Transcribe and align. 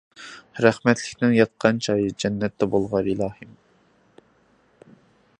رەھمەتلىكنىڭ 0.65 1.35
ياتقان 1.35 1.81
جايى 1.87 2.09
جەننەتتە 2.23 2.69
بولغاي 2.77 3.11
ئىلاھىم! 3.13 3.55